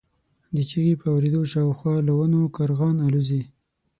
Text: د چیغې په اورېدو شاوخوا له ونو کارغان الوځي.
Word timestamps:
د 0.55 0.57
چیغې 0.69 0.93
په 1.01 1.07
اورېدو 1.13 1.41
شاوخوا 1.51 1.95
له 2.07 2.13
ونو 2.19 2.41
کارغان 2.57 2.95
الوځي. 3.05 3.41